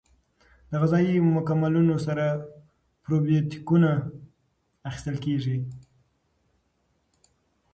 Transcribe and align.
د 0.69 0.71
غذایي 0.81 1.15
مکملونو 1.35 1.95
سره 2.07 2.25
پروبیوتیکونه 3.03 3.91
اخیستل 4.89 5.15
کیږي. 5.25 5.57